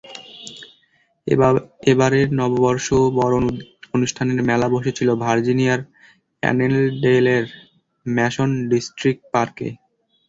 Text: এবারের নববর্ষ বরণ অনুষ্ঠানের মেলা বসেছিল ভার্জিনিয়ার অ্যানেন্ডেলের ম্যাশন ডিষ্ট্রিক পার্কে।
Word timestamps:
এবারের 1.91 2.27
নববর্ষ 2.39 2.87
বরণ 3.17 3.45
অনুষ্ঠানের 3.93 4.39
মেলা 4.49 4.67
বসেছিল 4.69 5.09
ভার্জিনিয়ার 5.23 5.81
অ্যানেন্ডেলের 6.43 7.45
ম্যাশন 8.05 8.49
ডিষ্ট্রিক 8.71 9.17
পার্কে। 9.33 9.67